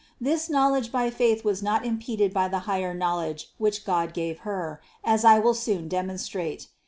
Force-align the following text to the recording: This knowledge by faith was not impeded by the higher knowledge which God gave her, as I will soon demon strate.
This 0.19 0.49
knowledge 0.49 0.91
by 0.91 1.11
faith 1.11 1.45
was 1.45 1.61
not 1.61 1.85
impeded 1.85 2.33
by 2.33 2.47
the 2.47 2.61
higher 2.65 2.91
knowledge 2.91 3.51
which 3.59 3.85
God 3.85 4.15
gave 4.15 4.39
her, 4.39 4.81
as 5.03 5.23
I 5.23 5.37
will 5.37 5.53
soon 5.53 5.87
demon 5.87 6.17
strate. 6.17 6.65